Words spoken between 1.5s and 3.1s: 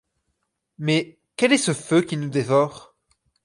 est ce feu qui nous dévore?